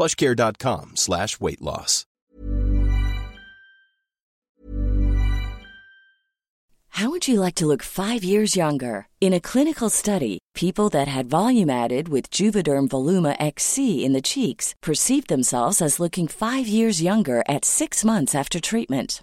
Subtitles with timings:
[0.00, 2.06] plushcare.com slash weight loss.
[6.94, 9.06] How would you like to look five years younger?
[9.20, 14.20] In a clinical study, people that had volume added with Juvederm Voluma XC in the
[14.20, 19.22] cheeks perceived themselves as looking five years younger at six months after treatment.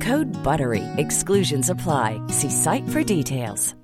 [0.01, 0.83] Code BUTTERY.
[0.97, 2.19] Exclusions apply.
[2.29, 3.75] See site for details.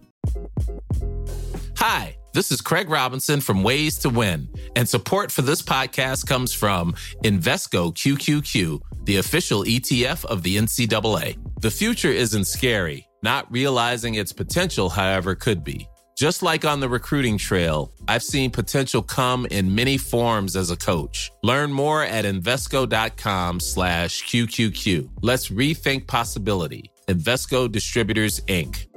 [1.78, 6.52] Hi, this is Craig Robinson from Ways to Win, and support for this podcast comes
[6.52, 11.38] from Invesco QQQ, the official ETF of the NCAA.
[11.62, 13.08] The future isn't scary.
[13.22, 15.88] Not realizing its potential, however, could be.
[16.18, 20.76] Just like on the recruiting trail, I've seen potential come in many forms as a
[20.76, 21.32] coach.
[21.44, 25.10] Learn more at Invesco.com slash QQQ.
[25.22, 26.92] Let's rethink possibility.
[27.08, 28.88] Invesco Distributors, Inc.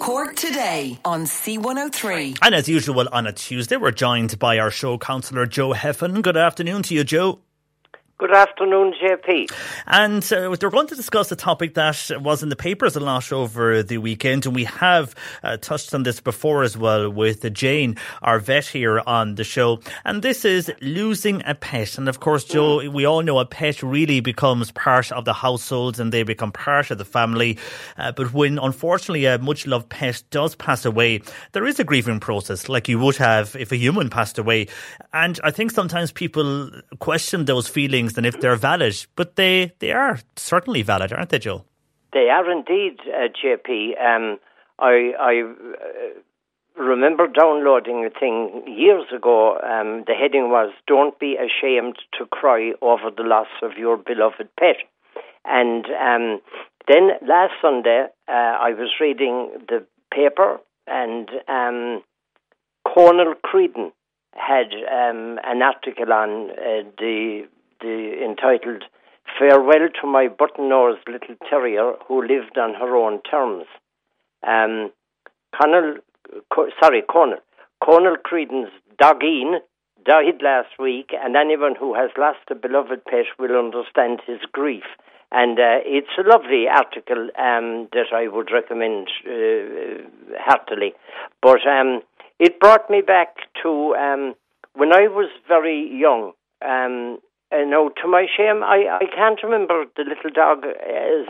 [0.00, 2.38] Cork today on C103.
[2.42, 6.22] And as usual on a Tuesday, we're joined by our show counsellor, Joe Heffernan.
[6.22, 7.38] Good afternoon to you, Joe.
[8.20, 9.50] Good afternoon, JP.
[9.86, 13.32] And uh, we're going to discuss a topic that was in the papers a lot
[13.32, 17.96] over the weekend, and we have uh, touched on this before as well with Jane,
[18.20, 19.80] our vet here on the show.
[20.04, 21.96] And this is losing a pet.
[21.96, 25.98] And of course, Joe, we all know a pet really becomes part of the household
[25.98, 27.56] and they become part of the family.
[27.96, 32.20] Uh, but when unfortunately a much loved pet does pass away, there is a grieving
[32.20, 34.66] process like you would have if a human passed away.
[35.14, 39.92] And I think sometimes people question those feelings and if they're valid, but they, they
[39.92, 41.64] are certainly valid, aren't they, Joe?
[42.12, 44.00] They are indeed, uh, JP.
[44.00, 44.38] Um,
[44.78, 49.58] I, I uh, remember downloading a thing years ago.
[49.58, 54.48] Um, the heading was "Don't be ashamed to cry over the loss of your beloved
[54.58, 54.76] pet."
[55.44, 56.40] And um,
[56.88, 62.02] then last Sunday, uh, I was reading the paper, and um,
[62.86, 63.92] Conal Creedon
[64.34, 67.46] had um, an article on uh, the
[67.80, 68.84] the entitled
[69.38, 73.66] "Farewell to My Button-Nosed Little Terrier Who Lived on Her Own Terms."
[74.46, 74.90] Um,
[75.54, 75.96] Conal,
[76.52, 77.38] Co- sorry, Conal,
[77.84, 79.60] Conal Creedon's Doggeen
[80.04, 84.84] died last week, and anyone who has lost a beloved pet will understand his grief.
[85.32, 90.02] And uh, it's a lovely article um, that I would recommend uh,
[90.38, 90.92] heartily.
[91.40, 92.02] But um,
[92.38, 94.34] it brought me back to um,
[94.74, 96.32] when I was very young.
[96.66, 97.18] Um,
[97.52, 100.66] uh, no, to my shame, I, I can't remember the little dog's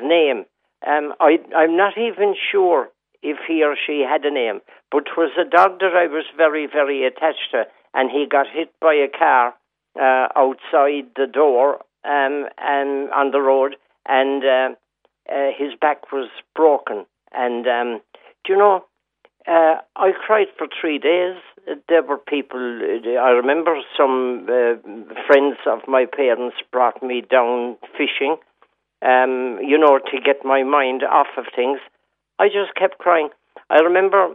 [0.02, 0.44] name.
[0.86, 2.88] Um, I, I'm not even sure
[3.22, 6.24] if he or she had a name, but it was a dog that I was
[6.36, 7.64] very, very attached to,
[7.94, 9.54] and he got hit by a car
[9.98, 13.76] uh, outside the door um, and on the road,
[14.06, 14.68] and uh,
[15.30, 17.04] uh, his back was broken.
[17.32, 18.00] And um,
[18.44, 18.84] do you know,
[19.46, 21.36] uh, I cried for three days.
[21.88, 22.58] There were people.
[22.58, 24.80] I remember some uh,
[25.26, 28.36] friends of my parents brought me down fishing,
[29.02, 31.78] um, you know, to get my mind off of things.
[32.38, 33.28] I just kept crying.
[33.68, 34.34] I remember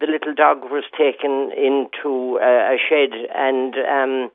[0.00, 4.30] the little dog was taken into uh, a shed, and um,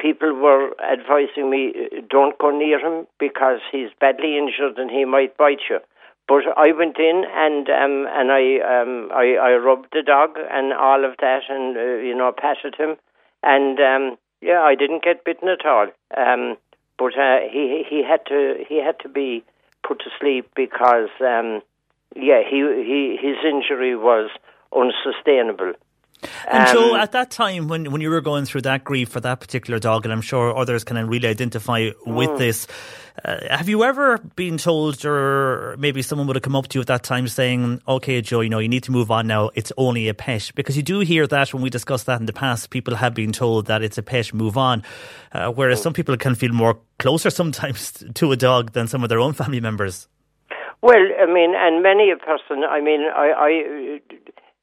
[0.00, 1.72] people were advising me
[2.08, 5.78] don't go near him because he's badly injured and he might bite you.
[6.30, 10.72] But I went in and um, and I, um, I I rubbed the dog and
[10.72, 12.94] all of that, and uh, you know patted him,
[13.42, 15.88] and um, yeah, I didn't get bitten at all.
[16.16, 16.56] Um,
[17.00, 19.42] but uh, he he had to he had to be
[19.82, 21.62] put to sleep because um,
[22.14, 22.58] yeah he
[22.90, 24.30] he his injury was
[24.72, 25.72] unsustainable.
[26.50, 29.20] And um, Joe, at that time when, when you were going through that grief for
[29.20, 32.38] that particular dog, and I'm sure others can really identify with mm.
[32.38, 32.66] this,
[33.24, 36.80] uh, have you ever been told, or maybe someone would have come up to you
[36.80, 39.50] at that time saying, "Okay, Joe, you know, you need to move on now.
[39.54, 42.32] It's only a pet," because you do hear that when we discussed that in the
[42.32, 44.82] past, people have been told that it's a pet, move on,
[45.32, 45.82] uh, whereas mm.
[45.82, 49.32] some people can feel more closer sometimes to a dog than some of their own
[49.32, 50.08] family members.
[50.82, 52.64] Well, I mean, and many a person.
[52.64, 54.00] I mean, I, I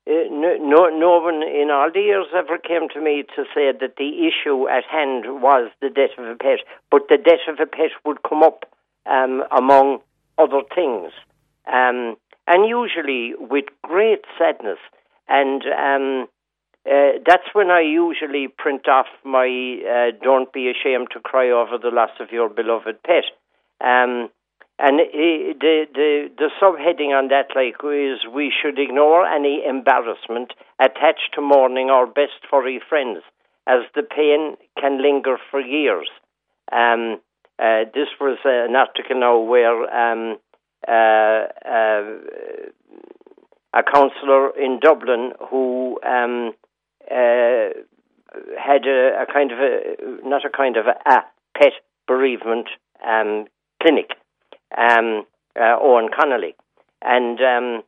[0.07, 4.27] no, no one in all the years ever came to me to say that the
[4.27, 6.59] issue at hand was the death of a pet,
[6.89, 8.65] but the death of a pet would come up
[9.06, 10.00] um, among
[10.38, 11.12] other things,
[11.71, 12.15] um,
[12.48, 14.80] and usually with great sadness.
[15.27, 16.27] And um,
[16.89, 19.48] uh, that's when I usually print off my
[19.83, 23.25] uh, "Don't be ashamed to cry over the loss of your beloved pet."
[23.81, 24.30] Um,
[24.79, 31.33] and the, the, the subheading on that, like, is we should ignore any embarrassment attached
[31.33, 33.19] to mourning our best furry friends,
[33.65, 36.09] as the pain can linger for years.
[36.71, 37.19] Um,
[37.57, 40.38] uh, this was an article now where um,
[40.88, 42.03] uh, uh,
[43.73, 46.51] a councillor in Dublin who um,
[47.09, 47.73] uh,
[48.63, 51.23] had a, a, kind of a, not a kind of a, a
[51.57, 51.73] pet
[52.07, 52.68] bereavement
[53.03, 53.47] um,
[53.81, 54.12] clinic
[54.75, 55.25] um,
[55.59, 56.55] uh, Owen Connolly.
[57.01, 57.83] And um,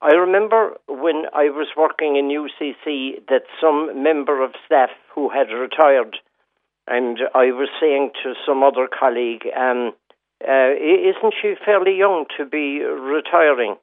[0.00, 5.52] I remember when I was working in UCC that some member of staff who had
[5.52, 6.16] retired,
[6.86, 9.92] and I was saying to some other colleague, um,
[10.46, 13.76] uh, isn't she fairly young to be retiring?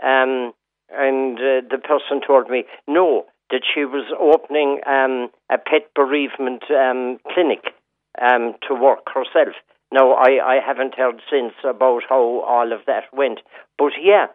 [0.00, 0.52] Um,
[0.90, 6.62] and uh, the person told me, no, that she was opening um, a pet bereavement
[6.70, 7.74] um, clinic
[8.20, 9.54] um, to work herself.
[9.92, 13.40] No, I, I haven't heard since about how all of that went.
[13.78, 14.26] But yeah,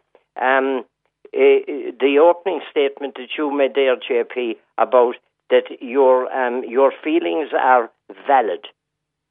[0.41, 0.83] um,
[1.33, 5.15] uh, the opening statement that you made there, JP, about
[5.49, 7.91] that your um, your feelings are
[8.27, 8.65] valid.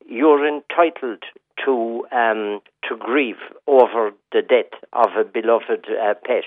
[0.07, 1.23] You're entitled
[1.65, 6.45] to um, to grieve over the death of a beloved uh, pet.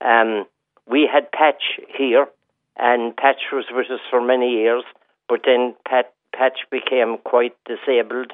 [0.00, 0.46] Um,
[0.88, 2.26] we had Patch here,
[2.76, 4.84] and Patch was with us for many years,
[5.28, 8.32] but then Pat, Patch became quite disabled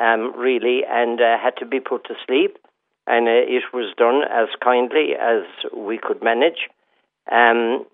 [0.00, 2.58] um, really, and uh, had to be put to sleep.
[3.06, 5.44] And uh, it was done as kindly as
[5.76, 6.68] we could manage.
[7.30, 7.86] Um,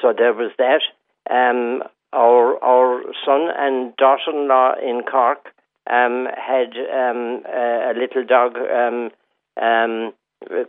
[0.00, 0.82] so there was that.
[1.30, 1.82] Um,
[2.12, 5.46] our our son and daughter-in-law in Cork
[5.90, 9.10] um, had um, a, a, little dog um,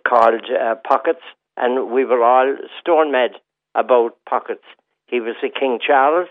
[0.07, 1.21] called uh, Pockets,
[1.57, 3.31] and we were all stone mad
[3.75, 4.63] about Pockets.
[5.07, 6.29] He was a King Charles,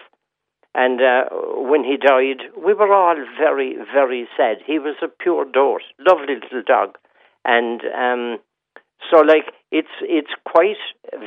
[0.75, 4.59] and uh, when he died, we were all very, very sad.
[4.67, 6.97] He was a pure dolt, lovely little dog,
[7.45, 8.39] and um,
[9.11, 10.81] so like it's it's quite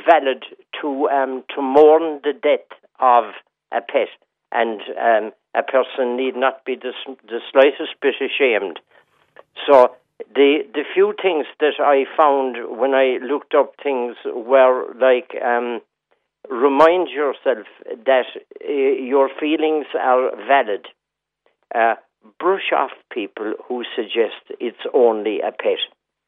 [0.06, 0.44] valid
[0.80, 2.66] to um, to mourn the death
[2.98, 3.24] of
[3.72, 4.08] a pet,
[4.50, 6.92] and um, a person need not be the,
[7.28, 8.80] the slightest bit ashamed.
[9.66, 9.94] So
[10.34, 15.80] the the few things that I found when I looked up things were like um,
[16.50, 20.86] remind yourself that uh, your feelings are valid.
[21.74, 21.94] Uh,
[22.38, 25.78] brush off people who suggest it's only a pet.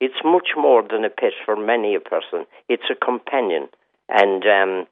[0.01, 2.47] It's much more than a pet for many a person.
[2.69, 3.69] It's a companion,
[4.09, 4.87] and um,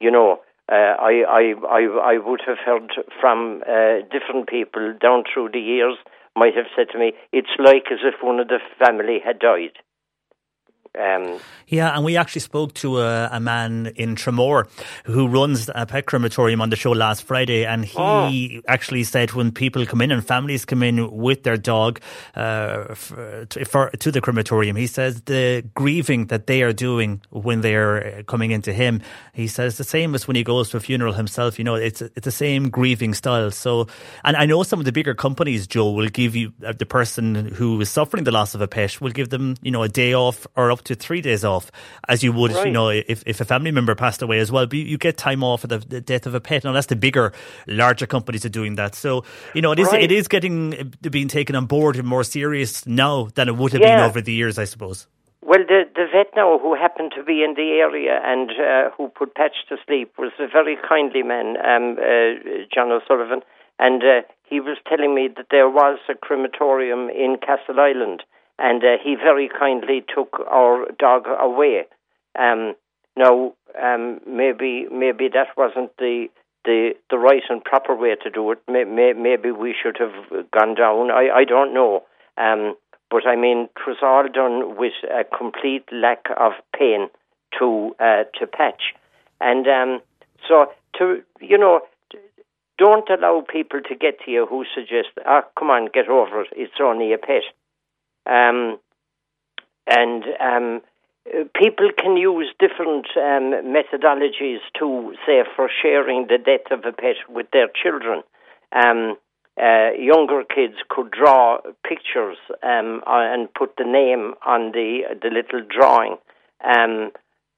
[0.00, 0.40] you know.
[0.70, 5.60] Uh, I, I, I, I would have heard from uh, different people down through the
[5.60, 5.96] years
[6.36, 9.76] might have said to me, it's like as if one of the family had died.
[10.98, 14.68] Um, yeah, and we actually spoke to a, a, man in Tramore
[15.04, 18.70] who runs a pet crematorium on the show last Friday, and he oh.
[18.70, 21.98] actually said when people come in and families come in with their dog
[22.34, 27.62] uh, for, for, to the crematorium, he says the grieving that they are doing when
[27.62, 29.00] they're coming into him,
[29.32, 31.58] he says the same as when he goes to a funeral himself.
[31.58, 33.50] You know, it's it's the same grieving style.
[33.50, 33.86] So,
[34.24, 37.46] and I know some of the bigger companies, Joe, will give you uh, the person
[37.46, 40.12] who is suffering the loss of a pet will give them, you know, a day
[40.12, 41.70] off or up to three days off,
[42.08, 42.66] as you would, right.
[42.66, 44.66] you know, if, if a family member passed away as well.
[44.66, 46.64] But you get time off for the, the death of a pet.
[46.64, 47.32] Now that's the bigger,
[47.66, 48.94] larger companies are doing that.
[48.94, 49.24] So
[49.54, 50.02] you know, it is right.
[50.02, 53.82] it is getting being taken on board and more serious now than it would have
[53.82, 53.96] yeah.
[53.96, 55.06] been over the years, I suppose.
[55.44, 59.08] Well, the, the vet now who happened to be in the area and uh, who
[59.08, 63.42] put Patch to sleep was a very kindly man, um, uh, John O'Sullivan,
[63.78, 68.20] and uh, he was telling me that there was a crematorium in Castleisland
[68.62, 71.84] and uh, he very kindly took our dog away.
[72.38, 72.74] Um,
[73.16, 73.52] now,
[73.82, 76.28] um, maybe maybe that wasn't the
[76.64, 78.58] the the right and proper way to do it.
[78.68, 80.14] maybe we should have
[80.52, 81.10] gone down.
[81.10, 82.04] I I don't know.
[82.38, 82.76] Um,
[83.10, 87.08] but I mean, it was all done with a complete lack of pain
[87.58, 88.94] to uh, to Patch,
[89.40, 90.00] and um,
[90.48, 90.66] so
[90.98, 91.80] to you know,
[92.78, 96.42] don't allow people to get to you who suggest, "Ah, oh, come on, get over
[96.42, 96.48] it.
[96.56, 97.42] It's only a pet."
[98.26, 98.78] Um,
[99.86, 100.80] and um,
[101.54, 107.16] people can use different um, methodologies to, say, for sharing the death of a pet
[107.28, 108.22] with their children.
[108.72, 109.16] Um,
[109.60, 115.60] uh, younger kids could draw pictures um, and put the name on the the little
[115.68, 116.16] drawing.
[116.64, 117.10] Um,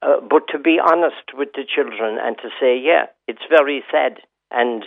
[0.03, 4.19] uh, but to be honest with the children and to say, yeah, it's very sad,
[4.51, 4.85] and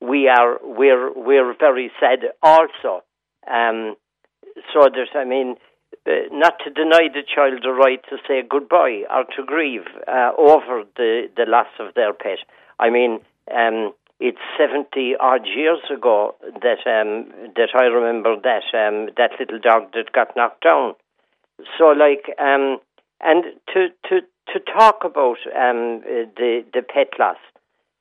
[0.00, 3.02] we are we're we're very sad also.
[3.50, 3.96] Um,
[4.72, 5.56] so that I mean,
[6.06, 10.32] uh, not to deny the child the right to say goodbye or to grieve uh,
[10.38, 12.38] over the the loss of their pet.
[12.78, 13.20] I mean,
[13.54, 19.58] um, it's seventy odd years ago that um, that I remember that um, that little
[19.58, 20.94] dog that got knocked down.
[21.78, 22.78] So, like, um,
[23.20, 24.20] and to to
[24.52, 26.02] to talk about um,
[26.36, 27.38] the the pet loss.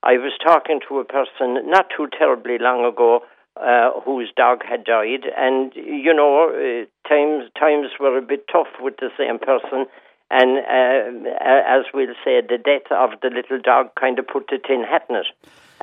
[0.05, 3.21] I was talking to a person not too terribly long ago
[3.55, 8.67] uh, whose dog had died, and you know uh, times times were a bit tough
[8.79, 9.85] with the same person,
[10.31, 14.57] and uh, as we'll say, the death of the little dog kind of put the
[14.57, 15.27] tin hat in it.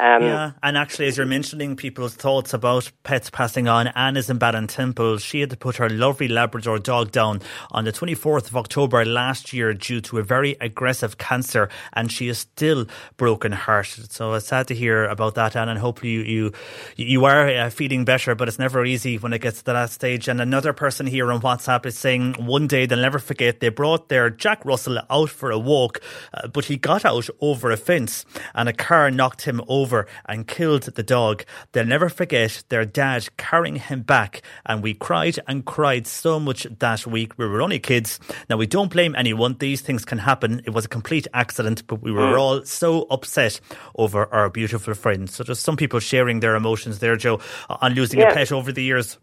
[0.00, 4.30] Um, yeah, and actually, as you're mentioning people's thoughts about pets passing on, Anne is
[4.30, 5.20] in Ballintemple.
[5.20, 9.52] She had to put her lovely Labrador dog down on the 24th of October last
[9.52, 12.86] year due to a very aggressive cancer, and she is still
[13.18, 14.10] broken hearted.
[14.10, 16.52] So it's sad to hear about that, Anne, and hopefully you you,
[16.96, 20.28] you are uh, feeling better, but it's never easy when it gets to that stage.
[20.28, 24.08] And another person here on WhatsApp is saying one day they'll never forget they brought
[24.08, 26.00] their Jack Russell out for a walk,
[26.32, 30.06] uh, but he got out over a fence and a car knocked him over over
[30.26, 31.44] and killed the dog.
[31.72, 36.66] They'll never forget their dad carrying him back, and we cried and cried so much
[36.78, 37.36] that week.
[37.36, 38.20] We were only kids.
[38.48, 39.56] Now, we don't blame anyone.
[39.58, 40.62] These things can happen.
[40.64, 42.38] It was a complete accident, but we were mm.
[42.38, 43.60] all so upset
[43.96, 45.28] over our beautiful friend.
[45.28, 48.30] So, just some people sharing their emotions there, Joe, on losing yeah.
[48.30, 49.18] a pet over the years.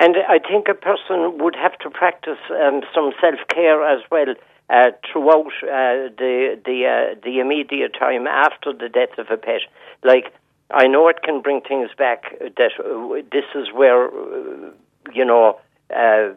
[0.00, 4.34] And I think a person would have to practice um, some self care as well
[4.70, 9.62] uh, throughout uh, the the uh, the immediate time after the death of a pet.
[10.04, 10.32] Like
[10.70, 12.24] I know it can bring things back.
[12.40, 14.70] That uh, this is where uh,
[15.12, 15.58] you know.
[15.94, 16.34] Uh,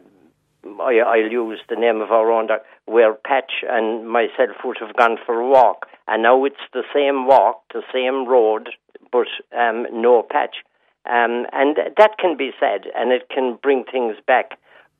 [0.80, 4.96] I, I'll use the name of our own dog, where Patch and myself would have
[4.96, 8.70] gone for a walk, and now it's the same walk, the same road,
[9.10, 9.26] but
[9.58, 10.56] um, no Patch.
[11.04, 14.52] Um, and that can be said, and it can bring things back.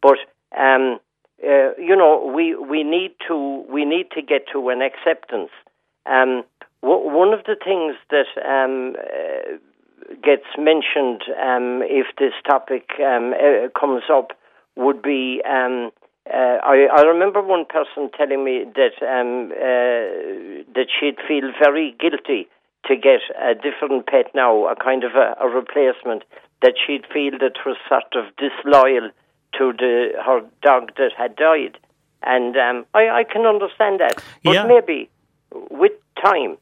[0.02, 0.18] But
[0.58, 0.98] um,
[1.44, 5.50] uh, you know, we we need to we need to get to an acceptance.
[6.06, 6.44] Um,
[6.82, 9.58] w- one of the things that um, uh,
[10.22, 14.32] gets mentioned um, if this topic um, uh, comes up
[14.76, 15.42] would be.
[15.44, 15.90] Um,
[16.32, 21.96] uh, I, I remember one person telling me that um, uh, that she'd feel very
[21.98, 22.46] guilty
[22.86, 26.22] to get a different pet now, a kind of a, a replacement.
[26.62, 29.10] That she'd feel that was sort of disloyal
[29.58, 31.78] to the her dog that had died,
[32.22, 34.22] and um, I, I can understand that.
[34.42, 34.66] But yeah.
[34.66, 35.10] maybe
[35.70, 35.92] with
[36.22, 36.56] time,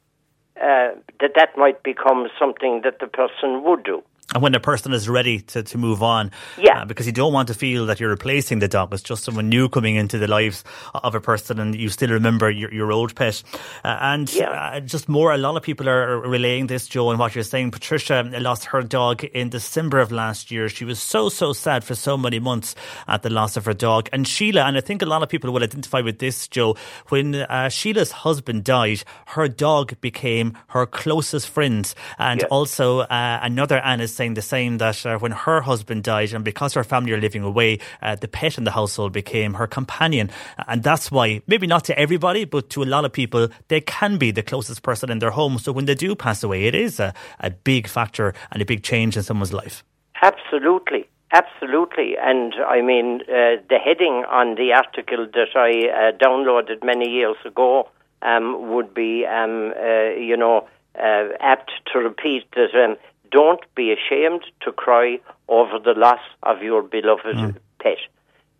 [0.56, 4.02] uh, that that might become something that the person would do.
[4.32, 7.32] And when a person is ready to, to move on, yeah, uh, because you don't
[7.32, 8.94] want to feel that you're replacing the dog.
[8.94, 10.62] It's just someone new coming into the lives
[10.94, 13.42] of a person, and you still remember your, your old pet.
[13.84, 14.50] Uh, and yeah.
[14.50, 17.72] uh, just more, a lot of people are relaying this, Joe, and what you're saying.
[17.72, 20.68] Patricia lost her dog in December of last year.
[20.68, 22.76] She was so so sad for so many months
[23.08, 24.08] at the loss of her dog.
[24.12, 26.76] And Sheila, and I think a lot of people will identify with this, Joe.
[27.08, 32.46] When uh, Sheila's husband died, her dog became her closest friend, and yeah.
[32.46, 36.44] also uh, another Anne is saying the same that uh, when her husband died, and
[36.44, 40.28] because her family are living away, uh, the pet in the household became her companion.
[40.68, 44.18] And that's why, maybe not to everybody, but to a lot of people, they can
[44.18, 45.58] be the closest person in their home.
[45.58, 48.82] So when they do pass away, it is a, a big factor and a big
[48.82, 49.82] change in someone's life.
[50.20, 51.08] Absolutely.
[51.32, 52.18] Absolutely.
[52.18, 57.36] And I mean, uh, the heading on the article that I uh, downloaded many years
[57.46, 57.88] ago
[58.20, 62.96] um, would be, um, uh, you know, uh, apt to repeat that um,
[63.30, 65.18] don't be ashamed to cry
[65.48, 67.56] over the loss of your beloved mm.
[67.80, 67.98] pet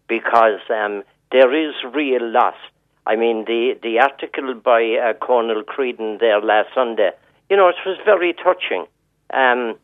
[0.09, 2.57] because um, there is real loss.
[3.07, 7.11] I mean, the, the article by uh, Conal Creedon there last Sunday,
[7.49, 8.87] you know, it was very touching.
[9.33, 9.77] Um,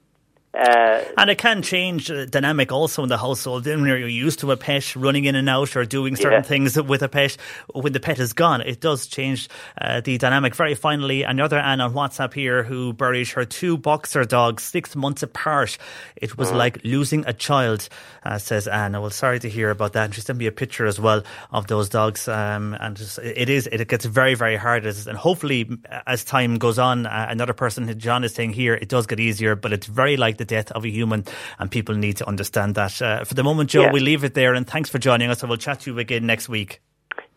[0.54, 3.64] uh, and it can change the dynamic also in the household.
[3.64, 6.42] Then when you're used to a pet running in and out or doing certain yeah.
[6.42, 7.36] things with a pet,
[7.74, 9.48] when the pet is gone, it does change
[9.80, 10.54] uh, the dynamic.
[10.54, 15.22] Very finally, another Anne on WhatsApp here who buried her two boxer dogs six months
[15.22, 15.76] apart.
[16.16, 16.56] It was mm.
[16.56, 17.88] like losing a child,
[18.24, 18.92] uh, says Anne.
[18.92, 20.06] Well, sorry to hear about that.
[20.06, 21.22] And she sent me a picture as well
[21.52, 22.28] of those dogs.
[22.28, 24.86] Um, and just, it is, it gets very, very hard.
[24.86, 25.68] And hopefully,
[26.06, 29.54] as time goes on, uh, another person, John is saying here, it does get easier,
[29.54, 31.24] but it's very like the death of a human,
[31.58, 33.00] and people need to understand that.
[33.00, 33.92] Uh, for the moment, Joe, yeah.
[33.92, 36.26] we leave it there, and thanks for joining us, and we'll chat to you again
[36.26, 36.80] next week.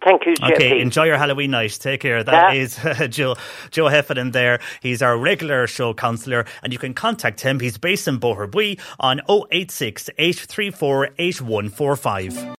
[0.03, 0.53] Thank you, JP.
[0.53, 1.77] Okay, enjoy your Halloween night.
[1.79, 2.23] Take care.
[2.23, 2.61] That yeah.
[2.61, 3.35] is uh, Joe,
[3.71, 4.59] Joe Heffernan there.
[4.81, 7.59] He's our regular show counsellor, and you can contact him.
[7.59, 12.58] He's based in Boherbue on 086 834 8145.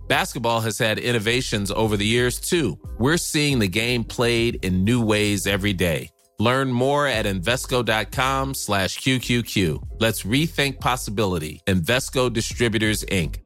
[0.11, 2.77] Basketball has had innovations over the years too.
[2.99, 6.09] We're seeing the game played in new ways every day.
[6.37, 9.81] Learn more at Invesco.com slash QQQ.
[10.01, 11.61] Let's rethink possibility.
[11.65, 13.37] Invesco Distributors, Inc.